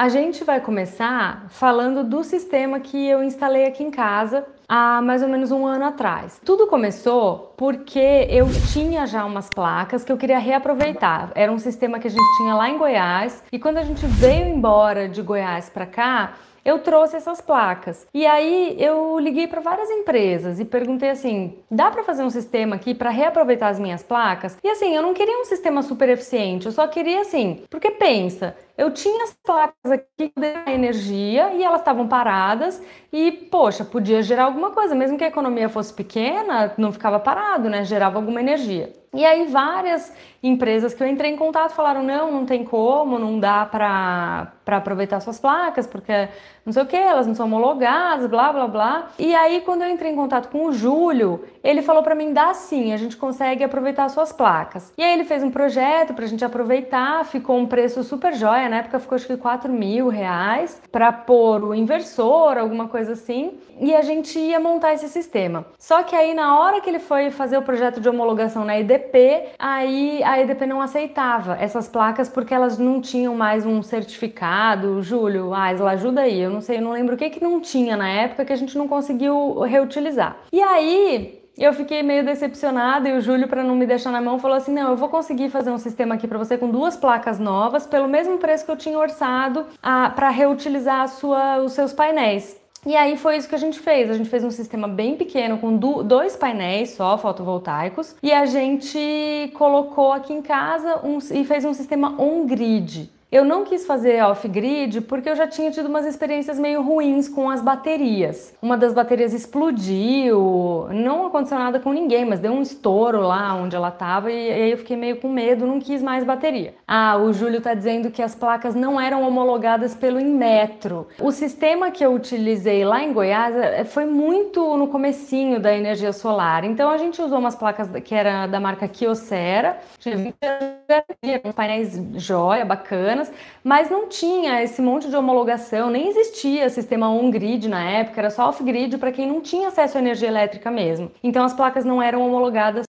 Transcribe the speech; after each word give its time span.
A 0.00 0.08
gente 0.08 0.44
vai 0.44 0.62
começar 0.62 1.44
falando 1.50 2.02
do 2.02 2.24
sistema 2.24 2.80
que 2.80 3.06
eu 3.06 3.22
instalei 3.22 3.66
aqui 3.66 3.84
em 3.84 3.90
casa 3.90 4.46
há 4.66 5.02
mais 5.02 5.22
ou 5.22 5.28
menos 5.28 5.52
um 5.52 5.66
ano 5.66 5.84
atrás. 5.84 6.40
Tudo 6.42 6.66
começou 6.66 7.52
porque 7.54 8.26
eu 8.30 8.46
tinha 8.72 9.06
já 9.06 9.26
umas 9.26 9.50
placas 9.50 10.02
que 10.02 10.10
eu 10.10 10.16
queria 10.16 10.38
reaproveitar. 10.38 11.30
Era 11.34 11.52
um 11.52 11.58
sistema 11.58 11.98
que 11.98 12.08
a 12.08 12.10
gente 12.10 12.36
tinha 12.38 12.54
lá 12.54 12.70
em 12.70 12.78
Goiás 12.78 13.44
e 13.52 13.58
quando 13.58 13.76
a 13.76 13.82
gente 13.82 14.06
veio 14.06 14.48
embora 14.48 15.06
de 15.06 15.20
Goiás 15.20 15.68
para 15.68 15.84
cá, 15.84 16.32
eu 16.64 16.78
trouxe 16.80 17.16
essas 17.16 17.40
placas. 17.40 18.06
E 18.12 18.26
aí 18.26 18.76
eu 18.78 19.18
liguei 19.18 19.46
para 19.46 19.60
várias 19.60 19.90
empresas 19.90 20.60
e 20.60 20.64
perguntei 20.64 21.10
assim: 21.10 21.58
dá 21.70 21.90
para 21.90 22.04
fazer 22.04 22.22
um 22.22 22.30
sistema 22.30 22.76
aqui 22.76 22.94
para 22.94 23.10
reaproveitar 23.10 23.68
as 23.68 23.78
minhas 23.78 24.02
placas? 24.02 24.56
E 24.62 24.68
assim, 24.68 24.94
eu 24.94 25.02
não 25.02 25.14
queria 25.14 25.38
um 25.38 25.44
sistema 25.44 25.82
super 25.82 26.08
eficiente, 26.08 26.66
eu 26.66 26.72
só 26.72 26.86
queria 26.86 27.22
assim, 27.22 27.62
porque 27.70 27.90
pensa, 27.90 28.56
eu 28.76 28.90
tinha 28.90 29.24
as 29.24 29.36
placas 29.44 29.92
aqui 29.92 30.32
de 30.36 30.72
energia 30.72 31.52
e 31.52 31.62
elas 31.62 31.80
estavam 31.80 32.08
paradas 32.08 32.82
e, 33.12 33.30
poxa, 33.30 33.84
podia 33.84 34.22
gerar 34.22 34.44
alguma 34.44 34.70
coisa, 34.70 34.94
mesmo 34.94 35.18
que 35.18 35.24
a 35.24 35.28
economia 35.28 35.68
fosse 35.68 35.92
pequena, 35.92 36.72
não 36.78 36.92
ficava 36.92 37.20
parado, 37.20 37.68
né? 37.68 37.84
Gerava 37.84 38.18
alguma 38.18 38.40
energia. 38.40 38.99
E 39.12 39.24
aí 39.24 39.46
várias 39.46 40.12
empresas 40.40 40.94
que 40.94 41.02
eu 41.02 41.06
entrei 41.06 41.32
em 41.32 41.36
contato 41.36 41.72
falaram: 41.72 42.02
não, 42.02 42.30
não 42.30 42.46
tem 42.46 42.64
como, 42.64 43.18
não 43.18 43.40
dá 43.40 43.66
para 43.66 44.52
aproveitar 44.66 45.18
suas 45.20 45.40
placas, 45.40 45.86
porque 45.86 46.28
não 46.70 46.74
sei 46.74 46.82
o 46.84 46.86
que, 46.86 46.96
elas 46.96 47.26
não 47.26 47.34
são 47.34 47.46
homologadas, 47.46 48.28
blá 48.28 48.52
blá 48.52 48.68
blá. 48.68 49.08
E 49.18 49.34
aí, 49.34 49.60
quando 49.62 49.82
eu 49.82 49.88
entrei 49.88 50.12
em 50.12 50.14
contato 50.14 50.48
com 50.48 50.66
o 50.66 50.72
Júlio, 50.72 51.44
ele 51.64 51.82
falou 51.82 52.02
para 52.02 52.14
mim: 52.14 52.32
dá 52.32 52.54
sim, 52.54 52.92
a 52.92 52.96
gente 52.96 53.16
consegue 53.16 53.64
aproveitar 53.64 54.08
suas 54.08 54.32
placas. 54.32 54.92
E 54.96 55.02
aí 55.02 55.12
ele 55.12 55.24
fez 55.24 55.42
um 55.42 55.50
projeto 55.50 56.14
pra 56.14 56.26
gente 56.26 56.44
aproveitar, 56.44 57.24
ficou 57.24 57.58
um 57.58 57.66
preço 57.66 58.04
super 58.04 58.34
jóia, 58.34 58.68
na 58.68 58.76
época 58.76 59.00
ficou 59.00 59.16
acho 59.16 59.26
que 59.26 59.36
4 59.36 59.72
mil 59.72 60.08
reais 60.08 60.80
para 60.92 61.12
pôr 61.12 61.64
o 61.64 61.74
inversor, 61.74 62.56
alguma 62.56 62.86
coisa 62.86 63.14
assim, 63.14 63.58
e 63.80 63.94
a 63.94 64.02
gente 64.02 64.38
ia 64.38 64.60
montar 64.60 64.92
esse 64.92 65.08
sistema. 65.08 65.64
Só 65.78 66.02
que 66.04 66.14
aí, 66.14 66.34
na 66.34 66.56
hora 66.56 66.80
que 66.80 66.88
ele 66.88 66.98
foi 67.00 67.30
fazer 67.30 67.56
o 67.56 67.62
projeto 67.62 68.00
de 68.00 68.08
homologação 68.08 68.64
na 68.64 68.78
EDP, 68.78 69.54
aí 69.58 70.22
a 70.22 70.40
EDP 70.40 70.66
não 70.66 70.80
aceitava 70.80 71.56
essas 71.58 71.88
placas 71.88 72.28
porque 72.28 72.54
elas 72.54 72.78
não 72.78 73.00
tinham 73.00 73.34
mais 73.34 73.66
um 73.66 73.82
certificado. 73.82 75.02
Júlio, 75.02 75.52
Aisla, 75.52 75.92
ajuda 75.92 76.20
aí, 76.20 76.40
eu 76.40 76.50
não 76.50 76.59
sei, 76.60 76.78
eu 76.78 76.82
não 76.82 76.92
lembro 76.92 77.14
o 77.14 77.18
que 77.18 77.30
que 77.30 77.42
não 77.42 77.60
tinha 77.60 77.96
na 77.96 78.08
época 78.08 78.44
que 78.44 78.52
a 78.52 78.56
gente 78.56 78.76
não 78.76 78.88
conseguiu 78.88 79.60
reutilizar. 79.60 80.36
E 80.52 80.60
aí, 80.60 81.40
eu 81.58 81.74
fiquei 81.74 82.02
meio 82.02 82.24
decepcionada 82.24 83.08
e 83.08 83.12
o 83.12 83.20
Júlio, 83.20 83.46
para 83.46 83.62
não 83.62 83.76
me 83.76 83.86
deixar 83.86 84.10
na 84.10 84.20
mão, 84.20 84.38
falou 84.38 84.56
assim: 84.56 84.72
não, 84.72 84.90
eu 84.90 84.96
vou 84.96 85.08
conseguir 85.08 85.50
fazer 85.50 85.70
um 85.70 85.78
sistema 85.78 86.14
aqui 86.14 86.26
para 86.26 86.38
você 86.38 86.56
com 86.56 86.70
duas 86.70 86.96
placas 86.96 87.38
novas, 87.38 87.86
pelo 87.86 88.08
mesmo 88.08 88.38
preço 88.38 88.64
que 88.64 88.70
eu 88.70 88.76
tinha 88.76 88.98
orçado 88.98 89.66
para 89.82 90.30
reutilizar 90.30 91.06
sua, 91.08 91.58
os 91.58 91.72
seus 91.72 91.92
painéis. 91.92 92.58
E 92.86 92.96
aí 92.96 93.18
foi 93.18 93.36
isso 93.36 93.46
que 93.46 93.54
a 93.54 93.58
gente 93.58 93.78
fez. 93.78 94.10
A 94.10 94.14
gente 94.14 94.30
fez 94.30 94.42
um 94.42 94.50
sistema 94.50 94.88
bem 94.88 95.16
pequeno 95.16 95.58
com 95.58 95.76
dois 95.76 96.34
painéis 96.34 96.92
só 96.92 97.18
fotovoltaicos 97.18 98.16
e 98.22 98.32
a 98.32 98.46
gente 98.46 99.52
colocou 99.54 100.12
aqui 100.12 100.32
em 100.32 100.40
casa 100.40 100.98
um, 101.04 101.18
e 101.18 101.44
fez 101.44 101.64
um 101.64 101.74
sistema 101.74 102.14
on-grid. 102.18 103.10
Eu 103.30 103.44
não 103.44 103.64
quis 103.64 103.86
fazer 103.86 104.20
off-grid 104.24 105.02
porque 105.02 105.30
eu 105.30 105.36
já 105.36 105.46
tinha 105.46 105.70
tido 105.70 105.86
umas 105.86 106.04
experiências 106.04 106.58
meio 106.58 106.82
ruins 106.82 107.28
com 107.28 107.48
as 107.48 107.62
baterias. 107.62 108.52
Uma 108.60 108.76
das 108.76 108.92
baterias 108.92 109.32
explodiu, 109.32 110.88
não 110.90 111.26
aconteceu 111.26 111.56
nada 111.56 111.78
com 111.78 111.92
ninguém, 111.92 112.24
mas 112.24 112.40
deu 112.40 112.50
um 112.50 112.60
estouro 112.60 113.20
lá 113.20 113.54
onde 113.54 113.76
ela 113.76 113.90
estava 113.90 114.32
e, 114.32 114.50
aí 114.50 114.72
eu 114.72 114.78
fiquei 114.78 114.96
meio 114.96 115.20
com 115.20 115.28
medo, 115.28 115.64
não 115.64 115.78
quis 115.78 116.02
mais 116.02 116.24
bateria. 116.24 116.74
Ah, 116.88 117.18
o 117.18 117.32
Júlio 117.32 117.60
tá 117.60 117.72
dizendo 117.72 118.10
que 118.10 118.20
as 118.20 118.34
placas 118.34 118.74
não 118.74 119.00
eram 119.00 119.22
homologadas 119.22 119.94
pelo 119.94 120.18
Inmetro. 120.18 121.06
O 121.20 121.30
sistema 121.30 121.92
que 121.92 122.04
eu 122.04 122.12
utilizei 122.12 122.84
lá 122.84 123.00
em 123.00 123.12
Goiás 123.12 123.54
é, 123.54 123.84
foi 123.84 124.06
muito 124.06 124.76
no 124.76 124.88
comecinho 124.88 125.60
da 125.60 125.72
energia 125.72 126.12
solar. 126.12 126.64
Então 126.64 126.90
a 126.90 126.98
gente 126.98 127.22
usou 127.22 127.38
umas 127.38 127.54
placas 127.54 127.88
que 128.02 128.12
era 128.12 128.48
da 128.48 128.58
marca 128.58 128.88
Kyocera, 128.88 129.78
tinha 130.00 130.16
20 130.16 130.34
anos, 130.42 131.54
painéis 131.54 131.96
joia, 132.16 132.64
bacana 132.64 133.19
mas 133.64 133.90
não 133.90 134.08
tinha 134.08 134.62
esse 134.62 134.80
monte 134.80 135.08
de 135.08 135.16
homologação, 135.16 135.90
nem 135.90 136.08
existia 136.08 136.70
sistema 136.70 137.10
on-grid 137.10 137.68
na 137.68 137.82
época, 137.82 138.20
era 138.20 138.30
só 138.30 138.48
off-grid 138.48 138.96
para 138.98 139.10
quem 139.10 139.26
não 139.26 139.40
tinha 139.40 139.68
acesso 139.68 139.98
à 139.98 140.00
energia 140.00 140.28
elétrica 140.28 140.70
mesmo. 140.70 141.10
Então 141.22 141.44
as 141.44 141.52
placas 141.52 141.84
não 141.84 142.00
eram 142.00 142.24
homologadas 142.26 142.86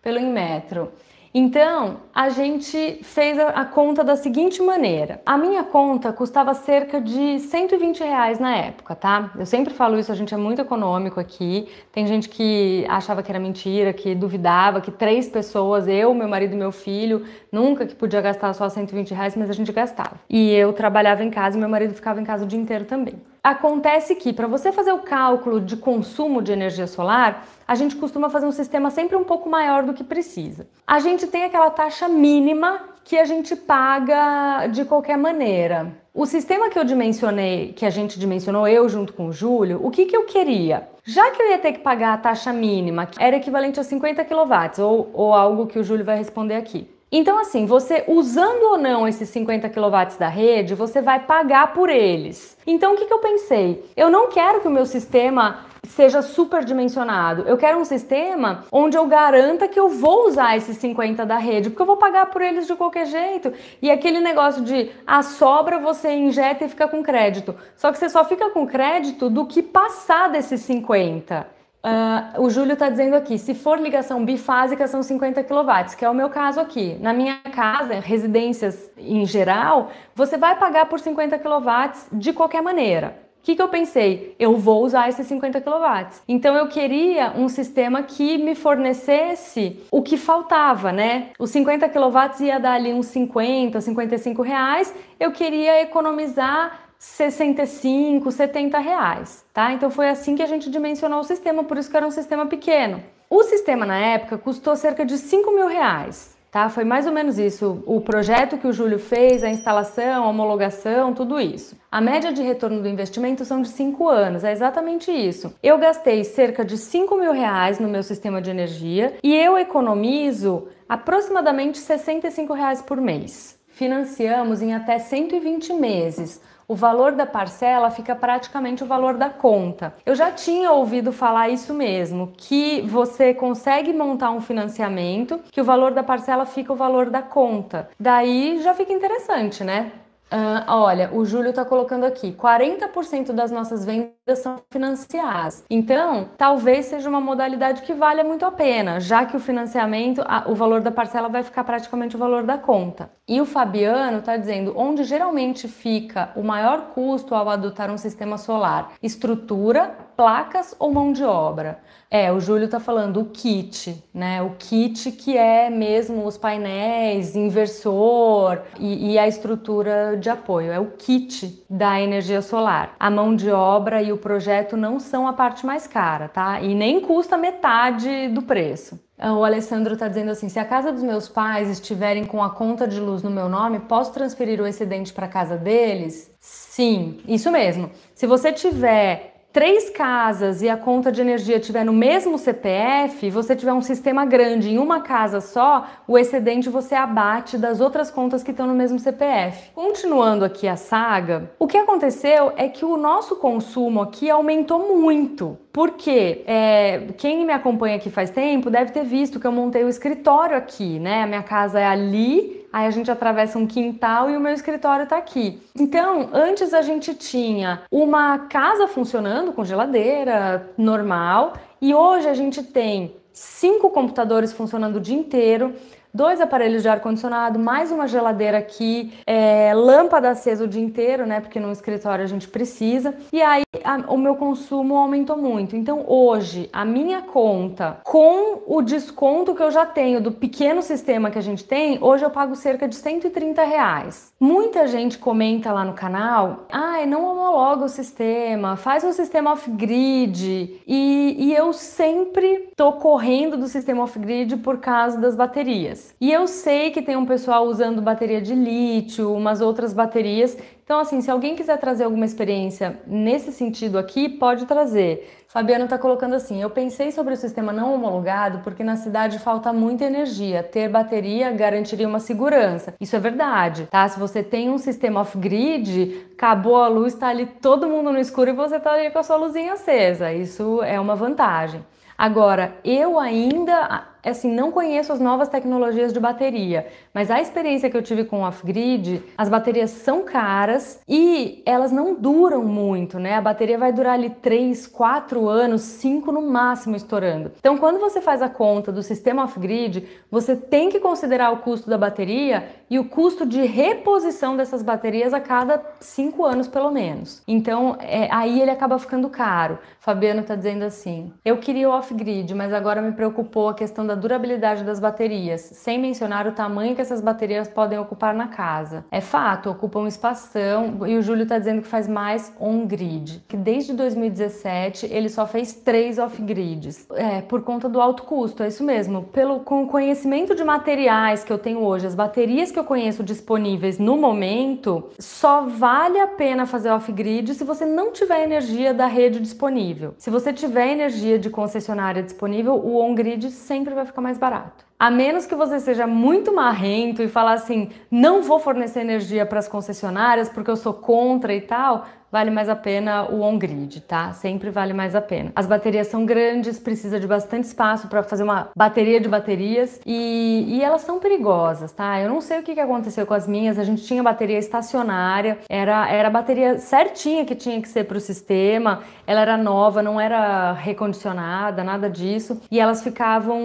pelo 0.00 0.18
Inmetro. 0.18 0.92
Então, 1.36 1.96
a 2.14 2.28
gente 2.28 3.00
fez 3.02 3.36
a, 3.40 3.64
conta 3.64 4.04
da 4.04 4.14
seguinte 4.14 4.62
maneira. 4.62 5.20
A 5.26 5.36
minha 5.36 5.64
conta 5.64 6.12
custava 6.12 6.54
cerca 6.54 7.00
de 7.00 7.40
120 7.40 8.04
reais 8.04 8.38
na 8.38 8.54
época, 8.54 8.94
tá? 8.94 9.32
Eu 9.36 9.44
sempre 9.44 9.74
falo 9.74 9.98
isso, 9.98 10.12
a 10.12 10.14
gente 10.14 10.32
é 10.32 10.36
muito 10.36 10.62
econômico 10.62 11.18
aqui. 11.18 11.66
Tem 11.90 12.06
gente 12.06 12.28
que 12.28 12.86
achava 12.88 13.20
que 13.20 13.32
era 13.32 13.40
mentira, 13.40 13.92
que 13.92 14.14
duvidava, 14.14 14.80
que 14.80 14.92
três 14.92 15.26
pessoas, 15.26 15.88
eu, 15.88 16.14
meu 16.14 16.28
marido 16.28 16.54
e 16.54 16.56
meu 16.56 16.70
filho, 16.70 17.24
nunca 17.50 17.84
que 17.84 17.96
podia 17.96 18.20
gastar 18.20 18.52
só 18.52 18.68
120 18.68 19.12
reais, 19.12 19.34
mas 19.34 19.50
a 19.50 19.54
gente 19.54 19.72
gastava. 19.72 20.20
E 20.30 20.52
eu 20.52 20.72
trabalhava 20.72 21.24
em 21.24 21.30
casa 21.30 21.56
e 21.56 21.60
meu 21.60 21.68
marido 21.68 21.94
ficava 21.94 22.20
em 22.20 22.24
casa 22.24 22.44
o 22.44 22.46
dia 22.46 22.60
inteiro 22.60 22.84
também. 22.84 23.33
Acontece 23.44 24.14
que 24.14 24.32
para 24.32 24.46
você 24.46 24.72
fazer 24.72 24.92
o 24.92 25.00
cálculo 25.00 25.60
de 25.60 25.76
consumo 25.76 26.40
de 26.40 26.50
energia 26.50 26.86
solar, 26.86 27.46
a 27.68 27.74
gente 27.74 27.94
costuma 27.94 28.30
fazer 28.30 28.46
um 28.46 28.52
sistema 28.52 28.90
sempre 28.90 29.16
um 29.16 29.22
pouco 29.22 29.50
maior 29.50 29.82
do 29.82 29.92
que 29.92 30.02
precisa. 30.02 30.66
A 30.86 30.98
gente 30.98 31.26
tem 31.26 31.44
aquela 31.44 31.68
taxa 31.68 32.08
mínima 32.08 32.80
que 33.04 33.18
a 33.18 33.26
gente 33.26 33.54
paga 33.54 34.66
de 34.68 34.86
qualquer 34.86 35.18
maneira. 35.18 35.92
O 36.14 36.24
sistema 36.24 36.70
que 36.70 36.78
eu 36.78 36.84
dimensionei, 36.84 37.74
que 37.74 37.84
a 37.84 37.90
gente 37.90 38.18
dimensionou 38.18 38.66
eu 38.66 38.88
junto 38.88 39.12
com 39.12 39.26
o 39.26 39.32
Júlio, 39.32 39.78
o 39.84 39.90
que, 39.90 40.06
que 40.06 40.16
eu 40.16 40.24
queria? 40.24 40.88
Já 41.04 41.30
que 41.32 41.42
eu 41.42 41.50
ia 41.50 41.58
ter 41.58 41.72
que 41.72 41.80
pagar 41.80 42.14
a 42.14 42.16
taxa 42.16 42.50
mínima, 42.50 43.04
que 43.04 43.22
era 43.22 43.36
equivalente 43.36 43.78
a 43.78 43.84
50 43.84 44.24
kW, 44.24 44.82
ou, 44.82 45.10
ou 45.12 45.34
algo 45.34 45.66
que 45.66 45.78
o 45.78 45.84
Júlio 45.84 46.02
vai 46.02 46.16
responder 46.16 46.54
aqui. 46.54 46.88
Então, 47.10 47.38
assim, 47.38 47.64
você 47.64 48.04
usando 48.08 48.62
ou 48.64 48.78
não 48.78 49.06
esses 49.06 49.28
50 49.28 49.68
kW 49.68 50.18
da 50.18 50.28
rede, 50.28 50.74
você 50.74 51.00
vai 51.00 51.20
pagar 51.20 51.72
por 51.72 51.88
eles. 51.88 52.56
Então, 52.66 52.94
o 52.94 52.96
que, 52.96 53.04
que 53.04 53.12
eu 53.12 53.20
pensei? 53.20 53.84
Eu 53.96 54.10
não 54.10 54.28
quero 54.28 54.60
que 54.60 54.66
o 54.66 54.70
meu 54.70 54.84
sistema 54.84 55.60
seja 55.86 56.22
superdimensionado. 56.22 57.42
Eu 57.42 57.56
quero 57.56 57.78
um 57.78 57.84
sistema 57.84 58.64
onde 58.72 58.96
eu 58.96 59.06
garanta 59.06 59.68
que 59.68 59.78
eu 59.78 59.88
vou 59.88 60.26
usar 60.26 60.56
esses 60.56 60.76
50 60.78 61.24
da 61.24 61.36
rede, 61.36 61.70
porque 61.70 61.82
eu 61.82 61.86
vou 61.86 61.96
pagar 61.96 62.26
por 62.26 62.42
eles 62.42 62.66
de 62.66 62.74
qualquer 62.74 63.06
jeito. 63.06 63.52
E 63.80 63.90
aquele 63.90 64.20
negócio 64.20 64.62
de 64.62 64.90
a 65.06 65.22
sobra 65.22 65.78
você 65.78 66.10
injeta 66.10 66.64
e 66.64 66.68
fica 66.68 66.88
com 66.88 67.02
crédito. 67.02 67.54
Só 67.76 67.92
que 67.92 67.98
você 67.98 68.08
só 68.08 68.24
fica 68.24 68.50
com 68.50 68.66
crédito 68.66 69.30
do 69.30 69.46
que 69.46 69.62
passar 69.62 70.30
desses 70.30 70.60
50. 70.62 71.54
Uh, 71.84 72.40
o 72.40 72.48
Júlio 72.48 72.72
está 72.72 72.88
dizendo 72.88 73.14
aqui, 73.14 73.36
se 73.36 73.54
for 73.54 73.78
ligação 73.78 74.24
bifásica 74.24 74.88
são 74.88 75.02
50 75.02 75.44
kW, 75.44 75.94
que 75.98 76.02
é 76.02 76.08
o 76.08 76.14
meu 76.14 76.30
caso 76.30 76.58
aqui. 76.58 76.96
Na 76.98 77.12
minha 77.12 77.36
casa, 77.52 78.00
residências 78.00 78.90
em 78.96 79.26
geral, 79.26 79.90
você 80.14 80.38
vai 80.38 80.56
pagar 80.56 80.86
por 80.86 80.98
50 80.98 81.38
kW 81.38 81.70
de 82.10 82.32
qualquer 82.32 82.62
maneira. 82.62 83.22
O 83.42 83.44
que, 83.44 83.54
que 83.54 83.60
eu 83.60 83.68
pensei? 83.68 84.34
Eu 84.38 84.56
vou 84.56 84.82
usar 84.82 85.10
esses 85.10 85.26
50 85.26 85.60
kW. 85.60 86.22
Então 86.26 86.56
eu 86.56 86.66
queria 86.68 87.34
um 87.36 87.46
sistema 87.50 88.02
que 88.02 88.38
me 88.38 88.54
fornecesse 88.54 89.84
o 89.90 90.00
que 90.00 90.16
faltava, 90.16 90.90
né? 90.90 91.28
Os 91.38 91.50
50 91.50 91.86
kW 91.90 92.46
ia 92.46 92.58
dar 92.58 92.72
ali 92.72 92.94
uns 92.94 93.08
50, 93.08 93.78
55 93.82 94.40
reais. 94.40 94.94
Eu 95.20 95.30
queria 95.30 95.82
economizar 95.82 96.83
65, 97.04 98.32
70 98.32 98.78
reais, 98.78 99.44
tá? 99.52 99.74
Então 99.74 99.90
foi 99.90 100.08
assim 100.08 100.34
que 100.34 100.42
a 100.42 100.46
gente 100.46 100.70
dimensionou 100.70 101.20
o 101.20 101.22
sistema, 101.24 101.62
por 101.62 101.76
isso 101.76 101.90
que 101.90 101.96
era 101.96 102.06
um 102.06 102.10
sistema 102.10 102.46
pequeno. 102.46 103.02
O 103.28 103.42
sistema 103.42 103.84
na 103.84 103.98
época 103.98 104.38
custou 104.38 104.74
cerca 104.74 105.04
de 105.04 105.18
5 105.18 105.50
mil 105.52 105.68
reais, 105.68 106.34
tá? 106.50 106.70
Foi 106.70 106.82
mais 106.82 107.06
ou 107.06 107.12
menos 107.12 107.38
isso. 107.38 107.84
O 107.86 108.00
projeto 108.00 108.56
que 108.56 108.66
o 108.66 108.72
Júlio 108.72 108.98
fez, 108.98 109.44
a 109.44 109.50
instalação, 109.50 110.24
a 110.24 110.28
homologação, 110.28 111.12
tudo 111.12 111.38
isso. 111.38 111.76
A 111.92 112.00
média 112.00 112.32
de 112.32 112.42
retorno 112.42 112.80
do 112.80 112.88
investimento 112.88 113.44
são 113.44 113.60
de 113.60 113.68
5 113.68 114.08
anos, 114.08 114.42
é 114.42 114.50
exatamente 114.50 115.12
isso. 115.12 115.54
Eu 115.62 115.76
gastei 115.76 116.24
cerca 116.24 116.64
de 116.64 116.78
5 116.78 117.14
mil 117.16 117.32
reais 117.32 117.78
no 117.78 117.86
meu 117.86 118.02
sistema 118.02 118.40
de 118.40 118.50
energia 118.50 119.14
e 119.22 119.36
eu 119.36 119.58
economizo 119.58 120.68
aproximadamente 120.88 121.76
65 121.78 122.54
reais 122.54 122.80
por 122.80 122.98
mês. 122.98 123.62
Financiamos 123.68 124.62
em 124.62 124.72
até 124.72 124.98
120 124.98 125.72
meses 125.74 126.40
o 126.66 126.74
valor 126.74 127.12
da 127.12 127.26
parcela 127.26 127.90
fica 127.90 128.14
praticamente 128.14 128.82
o 128.82 128.86
valor 128.86 129.14
da 129.14 129.30
conta. 129.30 129.94
Eu 130.04 130.14
já 130.14 130.30
tinha 130.30 130.70
ouvido 130.72 131.12
falar 131.12 131.48
isso 131.48 131.74
mesmo, 131.74 132.32
que 132.36 132.80
você 132.82 133.34
consegue 133.34 133.92
montar 133.92 134.30
um 134.30 134.40
financiamento 134.40 135.40
que 135.50 135.60
o 135.60 135.64
valor 135.64 135.92
da 135.92 136.02
parcela 136.02 136.46
fica 136.46 136.72
o 136.72 136.76
valor 136.76 137.10
da 137.10 137.22
conta. 137.22 137.88
Daí 137.98 138.60
já 138.62 138.74
fica 138.74 138.92
interessante, 138.92 139.62
né? 139.62 139.92
Uh, 140.32 140.64
olha, 140.66 141.10
o 141.12 141.24
Júlio 141.24 141.50
está 141.50 141.64
colocando 141.64 142.04
aqui: 142.04 142.32
40% 142.32 143.32
das 143.32 143.52
nossas 143.52 143.84
vendas 143.84 144.10
são 144.34 144.62
financiadas. 144.70 145.64
Então, 145.68 146.28
talvez 146.38 146.86
seja 146.86 147.08
uma 147.08 147.20
modalidade 147.20 147.82
que 147.82 147.92
valha 147.92 148.24
muito 148.24 148.46
a 148.46 148.50
pena, 148.50 148.98
já 148.98 149.26
que 149.26 149.36
o 149.36 149.40
financiamento, 149.40 150.22
a, 150.24 150.44
o 150.48 150.54
valor 150.54 150.80
da 150.80 150.90
parcela 150.90 151.28
vai 151.28 151.42
ficar 151.42 151.62
praticamente 151.64 152.16
o 152.16 152.18
valor 152.18 152.42
da 152.44 152.56
conta. 152.56 153.10
E 153.28 153.40
o 153.40 153.44
Fabiano 153.44 154.18
está 154.18 154.36
dizendo 154.36 154.72
onde 154.76 155.04
geralmente 155.04 155.68
fica 155.68 156.30
o 156.36 156.42
maior 156.42 156.92
custo 156.94 157.34
ao 157.34 157.48
adotar 157.48 157.90
um 157.90 157.98
sistema 157.98 158.38
solar: 158.38 158.92
estrutura, 159.02 159.94
placas 160.16 160.74
ou 160.78 160.92
mão 160.92 161.12
de 161.12 161.24
obra. 161.24 161.80
É, 162.10 162.30
o 162.30 162.38
Júlio 162.38 162.66
está 162.66 162.78
falando 162.78 163.20
o 163.20 163.24
kit, 163.24 164.04
né? 164.14 164.40
O 164.40 164.50
kit 164.50 165.10
que 165.10 165.36
é 165.36 165.68
mesmo 165.68 166.24
os 166.24 166.38
painéis, 166.38 167.34
inversor 167.34 168.60
e, 168.78 169.12
e, 169.12 169.18
a 169.18 169.26
estrutura 169.26 170.16
de 170.16 170.30
apoio. 170.30 170.70
É 170.70 170.78
o 170.78 170.92
kit 170.92 171.64
da 171.68 172.00
energia 172.00 172.40
solar. 172.40 172.94
A 173.00 173.10
mão 173.10 173.34
de 173.34 173.50
obra 173.50 174.00
e 174.00 174.12
o 174.14 174.18
projeto 174.18 174.76
não 174.76 174.98
são 174.98 175.28
a 175.28 175.32
parte 175.32 175.66
mais 175.66 175.86
cara, 175.86 176.28
tá? 176.28 176.60
E 176.60 176.74
nem 176.74 177.00
custa 177.00 177.36
metade 177.36 178.28
do 178.28 178.42
preço. 178.42 178.98
O 179.18 179.44
Alessandro 179.44 179.94
está 179.94 180.08
dizendo 180.08 180.30
assim: 180.30 180.48
se 180.48 180.58
a 180.58 180.64
casa 180.64 180.90
dos 180.90 181.02
meus 181.02 181.28
pais 181.28 181.68
estiverem 181.70 182.24
com 182.24 182.42
a 182.42 182.50
conta 182.50 182.88
de 182.88 182.98
luz 182.98 183.22
no 183.22 183.30
meu 183.30 183.48
nome, 183.48 183.80
posso 183.80 184.12
transferir 184.12 184.60
o 184.60 184.66
excedente 184.66 185.12
para 185.12 185.26
a 185.26 185.28
casa 185.28 185.56
deles? 185.56 186.30
Sim, 186.40 187.20
isso 187.28 187.50
mesmo. 187.50 187.90
Se 188.14 188.26
você 188.26 188.52
tiver 188.52 189.33
três 189.54 189.88
casas 189.88 190.62
e 190.62 190.68
a 190.68 190.76
conta 190.76 191.12
de 191.12 191.20
energia 191.20 191.60
tiver 191.60 191.84
no 191.84 191.92
mesmo 191.92 192.36
CPF, 192.36 193.30
você 193.30 193.54
tiver 193.54 193.72
um 193.72 193.80
sistema 193.80 194.26
grande 194.26 194.68
em 194.68 194.78
uma 194.78 195.00
casa 195.00 195.40
só, 195.40 195.86
o 196.08 196.18
excedente 196.18 196.68
você 196.68 196.96
abate 196.96 197.56
das 197.56 197.80
outras 197.80 198.10
contas 198.10 198.42
que 198.42 198.50
estão 198.50 198.66
no 198.66 198.74
mesmo 198.74 198.98
CPF. 198.98 199.70
Continuando 199.72 200.44
aqui 200.44 200.66
a 200.66 200.74
saga, 200.74 201.52
o 201.56 201.68
que 201.68 201.78
aconteceu 201.78 202.52
é 202.56 202.68
que 202.68 202.84
o 202.84 202.96
nosso 202.96 203.36
consumo 203.36 204.00
aqui 204.00 204.28
aumentou 204.28 204.98
muito. 204.98 205.56
Porque 205.72 206.42
é, 206.46 207.08
quem 207.16 207.46
me 207.46 207.52
acompanha 207.52 207.96
aqui 207.96 208.10
faz 208.10 208.30
tempo 208.30 208.70
deve 208.70 208.90
ter 208.90 209.04
visto 209.04 209.38
que 209.38 209.46
eu 209.46 209.52
montei 209.52 209.84
o 209.84 209.88
escritório 209.88 210.56
aqui, 210.56 210.98
né? 210.98 211.22
A 211.22 211.26
minha 211.26 211.42
casa 211.42 211.78
é 211.78 211.86
ali 211.86 212.63
Aí 212.74 212.88
a 212.88 212.90
gente 212.90 213.08
atravessa 213.08 213.56
um 213.56 213.68
quintal 213.68 214.28
e 214.28 214.36
o 214.36 214.40
meu 214.40 214.52
escritório 214.52 215.04
está 215.04 215.16
aqui. 215.16 215.62
Então, 215.78 216.30
antes 216.32 216.74
a 216.74 216.82
gente 216.82 217.14
tinha 217.14 217.82
uma 217.88 218.36
casa 218.48 218.88
funcionando 218.88 219.52
com 219.52 219.64
geladeira 219.64 220.68
normal 220.76 221.52
e 221.80 221.94
hoje 221.94 222.28
a 222.28 222.34
gente 222.34 222.64
tem 222.64 223.14
cinco 223.32 223.90
computadores 223.90 224.52
funcionando 224.52 224.96
o 224.96 225.00
dia 225.00 225.16
inteiro 225.16 225.72
dois 226.14 226.40
aparelhos 226.40 226.82
de 226.82 226.88
ar-condicionado, 226.88 227.58
mais 227.58 227.90
uma 227.90 228.06
geladeira 228.06 228.58
aqui, 228.58 229.12
é, 229.26 229.72
lâmpada 229.74 230.30
acesa 230.30 230.64
o 230.64 230.68
dia 230.68 230.80
inteiro, 230.80 231.26
né? 231.26 231.40
Porque 231.40 231.58
no 231.58 231.72
escritório 231.72 232.24
a 232.24 232.28
gente 232.28 232.46
precisa. 232.46 233.14
E 233.32 233.42
aí 233.42 233.64
a, 233.82 233.96
o 234.12 234.16
meu 234.16 234.36
consumo 234.36 234.96
aumentou 234.96 235.36
muito. 235.36 235.74
Então 235.74 236.04
hoje 236.06 236.70
a 236.72 236.84
minha 236.84 237.22
conta, 237.22 237.98
com 238.04 238.62
o 238.66 238.80
desconto 238.80 239.54
que 239.54 239.62
eu 239.62 239.72
já 239.72 239.84
tenho 239.84 240.20
do 240.20 240.30
pequeno 240.30 240.82
sistema 240.82 241.30
que 241.30 241.38
a 241.38 241.42
gente 241.42 241.64
tem, 241.64 241.98
hoje 242.00 242.24
eu 242.24 242.30
pago 242.30 242.54
cerca 242.54 242.86
de 242.86 242.94
130 242.94 243.64
reais. 243.64 244.32
Muita 244.38 244.86
gente 244.86 245.18
comenta 245.18 245.72
lá 245.72 245.84
no 245.84 245.94
canal, 245.94 246.66
ah, 246.70 247.04
não 247.06 247.24
homologa 247.24 247.86
o 247.86 247.88
sistema, 247.88 248.76
faz 248.76 249.02
um 249.02 249.12
sistema 249.12 249.52
off-grid. 249.52 250.80
E, 250.86 251.36
e 251.38 251.54
eu 251.54 251.72
sempre 251.72 252.68
tô 252.76 252.92
correndo 252.92 253.56
do 253.56 253.66
sistema 253.66 254.04
off-grid 254.04 254.56
por 254.58 254.78
causa 254.78 255.18
das 255.18 255.34
baterias. 255.34 256.03
E 256.20 256.32
eu 256.32 256.46
sei 256.46 256.90
que 256.90 257.02
tem 257.02 257.16
um 257.16 257.26
pessoal 257.26 257.66
usando 257.66 258.02
bateria 258.02 258.40
de 258.40 258.54
lítio, 258.54 259.32
umas 259.32 259.60
outras 259.60 259.92
baterias. 259.92 260.56
Então, 260.84 261.00
assim, 261.00 261.20
se 261.20 261.30
alguém 261.30 261.54
quiser 261.54 261.78
trazer 261.78 262.04
alguma 262.04 262.24
experiência 262.24 263.00
nesse 263.06 263.52
sentido 263.52 263.98
aqui, 263.98 264.28
pode 264.28 264.66
trazer. 264.66 265.44
Fabiano 265.48 265.84
está 265.84 265.96
colocando 265.96 266.34
assim: 266.34 266.60
eu 266.60 266.68
pensei 266.68 267.12
sobre 267.12 267.34
o 267.34 267.36
sistema 267.36 267.72
não 267.72 267.94
homologado 267.94 268.58
porque 268.64 268.82
na 268.82 268.96
cidade 268.96 269.38
falta 269.38 269.72
muita 269.72 270.04
energia. 270.04 270.62
Ter 270.62 270.88
bateria 270.88 271.52
garantiria 271.52 272.08
uma 272.08 272.18
segurança. 272.18 272.94
Isso 273.00 273.14
é 273.14 273.20
verdade, 273.20 273.86
tá? 273.90 274.06
Se 274.08 274.18
você 274.18 274.42
tem 274.42 274.68
um 274.68 274.78
sistema 274.78 275.20
off-grid, 275.20 276.26
acabou 276.34 276.76
a 276.76 276.88
luz, 276.88 277.14
está 277.14 277.28
ali 277.28 277.46
todo 277.46 277.88
mundo 277.88 278.12
no 278.12 278.18
escuro 278.18 278.50
e 278.50 278.52
você 278.52 278.76
está 278.76 278.92
ali 278.92 279.10
com 279.10 279.18
a 279.20 279.22
sua 279.22 279.36
luzinha 279.36 279.74
acesa. 279.74 280.32
Isso 280.32 280.82
é 280.82 280.98
uma 280.98 281.14
vantagem. 281.14 281.84
Agora, 282.18 282.76
eu 282.84 283.18
ainda 283.18 284.13
assim, 284.30 284.50
não 284.50 284.70
conheço 284.70 285.12
as 285.12 285.20
novas 285.20 285.48
tecnologias 285.48 286.12
de 286.12 286.20
bateria, 286.20 286.86
mas 287.12 287.30
a 287.30 287.40
experiência 287.40 287.90
que 287.90 287.96
eu 287.96 288.02
tive 288.02 288.24
com 288.24 288.42
off-grid, 288.42 289.22
as 289.36 289.48
baterias 289.48 289.90
são 289.90 290.22
caras 290.22 291.00
e 291.08 291.62
elas 291.66 291.92
não 291.92 292.14
duram 292.14 292.64
muito, 292.64 293.18
né? 293.18 293.34
A 293.34 293.40
bateria 293.40 293.78
vai 293.78 293.92
durar 293.92 294.14
ali 294.14 294.30
3, 294.30 294.86
4 294.86 295.48
anos, 295.48 295.82
5 295.82 296.32
no 296.32 296.42
máximo 296.42 296.96
estourando. 296.96 297.52
Então, 297.58 297.76
quando 297.76 297.98
você 297.98 298.20
faz 298.20 298.42
a 298.42 298.48
conta 298.48 298.90
do 298.90 299.02
sistema 299.02 299.44
off-grid, 299.44 300.06
você 300.30 300.56
tem 300.56 300.88
que 300.88 301.00
considerar 301.00 301.52
o 301.52 301.58
custo 301.58 301.88
da 301.88 301.98
bateria 301.98 302.68
e 302.90 302.98
o 302.98 303.04
custo 303.04 303.46
de 303.46 303.62
reposição 303.62 304.56
dessas 304.56 304.82
baterias 304.82 305.34
a 305.34 305.40
cada 305.40 305.82
5 306.00 306.44
anos, 306.44 306.68
pelo 306.68 306.90
menos. 306.90 307.42
Então, 307.46 307.96
é, 308.00 308.28
aí 308.30 308.60
ele 308.60 308.70
acaba 308.70 308.98
ficando 308.98 309.28
caro. 309.28 309.78
Fabiano 309.98 310.40
está 310.40 310.54
dizendo 310.54 310.84
assim: 310.84 311.32
eu 311.44 311.58
queria 311.58 311.88
o 311.88 311.92
off-grid, 311.92 312.54
mas 312.54 312.72
agora 312.72 313.00
me 313.00 313.12
preocupou 313.12 313.68
a 313.68 313.74
questão 313.74 314.06
da 314.06 314.13
da 314.14 314.20
durabilidade 314.20 314.84
das 314.84 315.00
baterias, 315.00 315.60
sem 315.60 315.98
mencionar 315.98 316.46
o 316.46 316.52
tamanho 316.52 316.94
que 316.94 317.00
essas 317.00 317.20
baterias 317.20 317.66
podem 317.66 317.98
ocupar 317.98 318.32
na 318.32 318.48
casa. 318.48 319.04
É 319.10 319.20
fato, 319.20 319.70
ocupam 319.70 320.06
espação 320.06 321.06
e 321.06 321.16
o 321.16 321.22
Júlio 321.22 321.42
está 321.42 321.58
dizendo 321.58 321.82
que 321.82 321.88
faz 321.88 322.06
mais 322.06 322.52
on-grid, 322.58 323.44
que 323.48 323.56
desde 323.56 323.92
2017 323.92 325.06
ele 325.10 325.28
só 325.28 325.46
fez 325.46 325.74
três 325.74 326.18
off-grids, 326.18 327.06
é, 327.14 327.40
por 327.40 327.62
conta 327.62 327.88
do 327.88 328.00
alto 328.00 328.22
custo, 328.22 328.62
é 328.62 328.68
isso 328.68 328.84
mesmo. 328.84 329.24
Pelo, 329.24 329.60
com 329.60 329.82
o 329.82 329.86
conhecimento 329.88 330.54
de 330.54 330.62
materiais 330.62 331.42
que 331.42 331.52
eu 331.52 331.58
tenho 331.58 331.80
hoje, 331.80 332.06
as 332.06 332.14
baterias 332.14 332.70
que 332.70 332.78
eu 332.78 332.84
conheço 332.84 333.24
disponíveis 333.24 333.98
no 333.98 334.16
momento, 334.16 335.10
só 335.18 335.62
vale 335.62 336.20
a 336.20 336.28
pena 336.28 336.66
fazer 336.66 336.90
off-grid 336.90 337.52
se 337.54 337.64
você 337.64 337.84
não 337.84 338.12
tiver 338.12 338.44
energia 338.44 338.94
da 338.94 339.06
rede 339.06 339.40
disponível. 339.40 340.14
Se 340.18 340.30
você 340.30 340.52
tiver 340.52 340.88
energia 340.88 341.38
de 341.38 341.50
concessionária 341.50 342.22
disponível, 342.22 342.74
o 342.74 343.00
on-grid 343.00 343.50
sempre 343.50 343.92
vai 343.94 344.03
vai 344.04 344.06
ficar 344.06 344.20
mais 344.20 344.38
barato. 344.38 344.84
A 344.98 345.10
menos 345.10 345.44
que 345.44 345.54
você 345.54 345.80
seja 345.80 346.06
muito 346.06 346.54
marrento 346.54 347.22
e 347.22 347.28
falar 347.28 347.54
assim, 347.54 347.90
não 348.10 348.42
vou 348.42 348.58
fornecer 348.58 349.00
energia 349.00 349.44
para 349.44 349.58
as 349.58 349.68
concessionárias 349.68 350.48
porque 350.48 350.70
eu 350.70 350.76
sou 350.76 350.94
contra 350.94 351.52
e 351.52 351.60
tal, 351.60 352.06
vale 352.34 352.50
mais 352.50 352.68
a 352.68 352.74
pena 352.74 353.30
o 353.30 353.42
on-grid, 353.42 354.00
tá? 354.00 354.32
Sempre 354.32 354.68
vale 354.68 354.92
mais 354.92 355.14
a 355.14 355.20
pena. 355.20 355.52
As 355.54 355.66
baterias 355.66 356.08
são 356.08 356.26
grandes, 356.26 356.80
precisa 356.80 357.20
de 357.20 357.28
bastante 357.28 357.62
espaço 357.62 358.08
para 358.08 358.24
fazer 358.24 358.42
uma 358.42 358.70
bateria 358.76 359.20
de 359.20 359.28
baterias 359.28 360.00
e, 360.04 360.64
e, 360.66 360.82
elas 360.82 361.02
são 361.02 361.20
perigosas, 361.20 361.92
tá? 361.92 362.20
Eu 362.20 362.28
não 362.28 362.40
sei 362.40 362.58
o 362.58 362.64
que, 362.64 362.74
que 362.74 362.80
aconteceu 362.80 363.24
com 363.24 363.34
as 363.34 363.46
minhas, 363.46 363.78
a 363.78 363.84
gente 363.84 364.02
tinha 364.02 364.20
bateria 364.20 364.58
estacionária, 364.58 365.58
era, 365.68 366.10
era 366.10 366.26
a 366.26 366.30
bateria 366.30 366.76
certinha 366.76 367.44
que 367.44 367.54
tinha 367.54 367.80
que 367.80 367.88
ser 367.88 368.02
para 368.02 368.16
o 368.16 368.20
sistema, 368.20 369.02
ela 369.24 369.40
era 369.40 369.56
nova, 369.56 370.02
não 370.02 370.20
era 370.20 370.72
recondicionada, 370.72 371.84
nada 371.84 372.10
disso, 372.10 372.60
e 372.68 372.80
elas 372.80 373.00
ficavam 373.00 373.60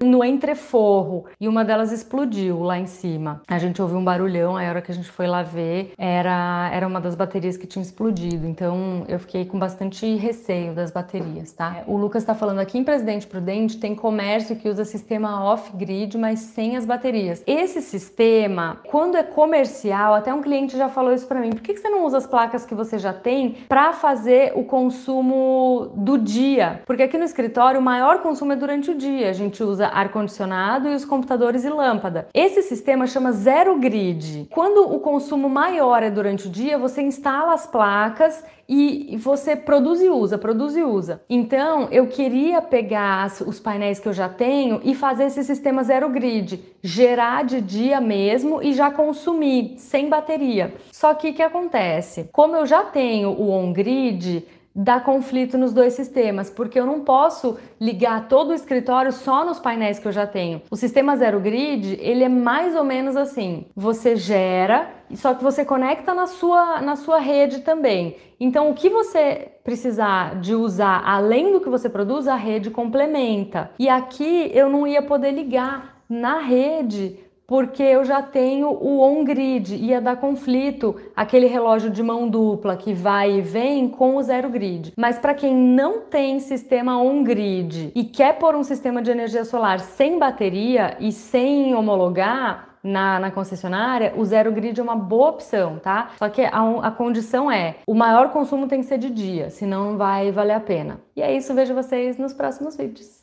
no 0.00 0.24
entreforro 0.24 1.24
e 1.40 1.48
uma 1.48 1.64
delas 1.64 1.90
explodiu 1.90 2.62
lá 2.62 2.78
em 2.78 2.86
cima. 2.86 3.42
A 3.48 3.58
gente 3.58 3.82
ouviu 3.82 3.98
um 3.98 4.04
barulhão, 4.04 4.56
a 4.56 4.62
hora 4.62 4.80
que 4.80 4.92
a 4.92 4.94
gente 4.94 5.10
foi 5.10 5.26
lá 5.26 5.42
ver, 5.42 5.94
era, 5.98 6.70
era 6.72 6.86
uma 6.86 7.00
das 7.00 7.16
baterias 7.16 7.56
que 7.56 7.71
tinha 7.72 7.82
explodido. 7.82 8.46
Então 8.46 9.04
eu 9.08 9.18
fiquei 9.18 9.44
com 9.44 9.58
bastante 9.58 10.14
receio 10.16 10.74
das 10.74 10.90
baterias, 10.90 11.52
tá? 11.52 11.78
É, 11.78 11.84
o 11.86 11.96
Lucas 11.96 12.22
está 12.22 12.34
falando 12.34 12.58
aqui 12.58 12.78
em 12.78 12.84
Presidente 12.84 13.26
Prudente 13.26 13.78
tem 13.78 13.94
comércio 13.94 14.56
que 14.56 14.68
usa 14.68 14.84
sistema 14.84 15.44
off-grid, 15.44 16.16
mas 16.18 16.40
sem 16.40 16.76
as 16.76 16.84
baterias. 16.84 17.42
Esse 17.46 17.80
sistema, 17.80 18.80
quando 18.88 19.16
é 19.16 19.22
comercial, 19.22 20.14
até 20.14 20.32
um 20.32 20.42
cliente 20.42 20.76
já 20.76 20.88
falou 20.88 21.12
isso 21.12 21.26
para 21.26 21.40
mim. 21.40 21.50
Por 21.50 21.60
que, 21.60 21.76
você 21.76 21.88
não 21.88 22.04
usa 22.04 22.18
as 22.18 22.26
placas 22.26 22.66
que 22.66 22.74
você 22.74 22.98
já 22.98 23.12
tem 23.12 23.56
para 23.68 23.92
fazer 23.92 24.52
o 24.54 24.64
consumo 24.64 25.90
do 25.94 26.18
dia? 26.18 26.82
Porque 26.86 27.02
aqui 27.02 27.16
no 27.16 27.24
escritório 27.24 27.80
o 27.80 27.82
maior 27.82 28.18
consumo 28.18 28.52
é 28.52 28.56
durante 28.56 28.90
o 28.90 28.94
dia. 28.94 29.30
A 29.30 29.32
gente 29.32 29.62
usa 29.62 29.86
ar-condicionado 29.88 30.88
e 30.88 30.94
os 30.94 31.04
computadores 31.04 31.64
e 31.64 31.70
lâmpada. 31.70 32.28
Esse 32.34 32.62
sistema 32.62 33.06
chama 33.06 33.32
zero 33.32 33.78
grid. 33.78 34.48
Quando 34.50 34.92
o 34.94 35.00
consumo 35.00 35.48
maior 35.48 36.02
é 36.02 36.10
durante 36.10 36.46
o 36.46 36.50
dia, 36.50 36.76
você 36.76 37.02
instala 37.02 37.54
as 37.62 37.66
placas 37.66 38.44
e 38.68 39.16
você 39.18 39.54
produz 39.54 40.00
e 40.00 40.08
usa, 40.08 40.38
produz 40.38 40.76
e 40.76 40.82
usa. 40.82 41.22
Então, 41.28 41.88
eu 41.90 42.06
queria 42.06 42.60
pegar 42.62 43.30
os 43.46 43.60
painéis 43.60 44.00
que 44.00 44.08
eu 44.08 44.12
já 44.12 44.28
tenho 44.28 44.80
e 44.82 44.94
fazer 44.94 45.24
esse 45.24 45.44
sistema 45.44 45.84
zero 45.84 46.08
grid, 46.08 46.62
gerar 46.82 47.44
de 47.44 47.60
dia 47.60 48.00
mesmo 48.00 48.62
e 48.62 48.72
já 48.72 48.90
consumir 48.90 49.74
sem 49.78 50.08
bateria. 50.08 50.74
Só 50.90 51.14
que 51.14 51.30
o 51.30 51.34
que 51.34 51.42
acontece? 51.42 52.28
Como 52.32 52.56
eu 52.56 52.66
já 52.66 52.82
tenho 52.82 53.30
o 53.30 53.50
on 53.50 53.72
grid, 53.72 54.44
dá 54.74 55.00
conflito 55.00 55.58
nos 55.58 55.72
dois 55.72 55.92
sistemas, 55.92 56.50
porque 56.50 56.78
eu 56.78 56.86
não 56.86 57.00
posso 57.00 57.58
ligar 57.80 58.28
todo 58.28 58.50
o 58.50 58.54
escritório 58.54 59.12
só 59.12 59.44
nos 59.44 59.58
painéis 59.58 59.98
que 59.98 60.08
eu 60.08 60.12
já 60.12 60.26
tenho. 60.26 60.62
O 60.70 60.76
sistema 60.76 61.16
zero 61.16 61.40
grid, 61.40 61.98
ele 62.00 62.24
é 62.24 62.28
mais 62.28 62.74
ou 62.74 62.84
menos 62.84 63.16
assim: 63.16 63.66
você 63.74 64.16
gera, 64.16 64.90
só 65.14 65.34
que 65.34 65.42
você 65.42 65.64
conecta 65.64 66.14
na 66.14 66.26
sua, 66.26 66.80
na 66.80 66.96
sua 66.96 67.18
rede 67.18 67.60
também. 67.60 68.16
Então, 68.40 68.70
o 68.70 68.74
que 68.74 68.88
você 68.88 69.52
precisar 69.62 70.40
de 70.40 70.54
usar 70.54 71.02
além 71.04 71.52
do 71.52 71.60
que 71.60 71.68
você 71.68 71.88
produz, 71.88 72.26
a 72.26 72.34
rede 72.34 72.70
complementa. 72.70 73.70
E 73.78 73.88
aqui 73.88 74.50
eu 74.52 74.68
não 74.68 74.86
ia 74.86 75.02
poder 75.02 75.30
ligar 75.30 76.02
na 76.08 76.38
rede 76.40 77.18
porque 77.46 77.82
eu 77.82 78.04
já 78.04 78.22
tenho 78.22 78.68
o 78.68 79.00
on-grid, 79.00 79.74
ia 79.74 80.00
dar 80.00 80.16
conflito 80.16 80.96
aquele 81.14 81.46
relógio 81.46 81.90
de 81.90 82.02
mão 82.02 82.28
dupla 82.28 82.76
que 82.76 82.92
vai 82.92 83.38
e 83.38 83.40
vem 83.40 83.88
com 83.88 84.16
o 84.16 84.22
zero 84.22 84.48
grid. 84.48 84.92
Mas 84.96 85.18
para 85.18 85.34
quem 85.34 85.54
não 85.54 86.00
tem 86.00 86.40
sistema 86.40 87.00
on-grid 87.00 87.92
e 87.94 88.04
quer 88.04 88.38
pôr 88.38 88.54
um 88.54 88.62
sistema 88.62 89.02
de 89.02 89.10
energia 89.10 89.44
solar 89.44 89.80
sem 89.80 90.18
bateria 90.18 90.96
e 91.00 91.12
sem 91.12 91.74
homologar, 91.74 92.72
na, 92.82 93.20
na, 93.20 93.30
concessionária, 93.30 94.12
o 94.16 94.24
zero 94.24 94.50
grid 94.50 94.80
é 94.80 94.82
uma 94.82 94.96
boa 94.96 95.30
opção, 95.30 95.78
tá? 95.78 96.10
Só 96.18 96.28
que 96.28 96.42
a, 96.42 96.78
a, 96.82 96.90
condição 96.90 97.48
é 97.50 97.76
o 97.86 97.94
maior 97.94 98.30
consumo 98.30 98.66
tem 98.66 98.80
que 98.80 98.86
ser 98.86 98.98
de 98.98 99.08
dia, 99.08 99.50
senão 99.50 99.92
não 99.92 99.98
vai 99.98 100.32
valer 100.32 100.54
a 100.54 100.60
pena. 100.60 101.00
E 101.14 101.22
é 101.22 101.32
isso, 101.32 101.54
vejo 101.54 101.74
vocês 101.74 102.18
nos 102.18 102.32
próximos 102.32 102.76
vídeos. 102.76 103.21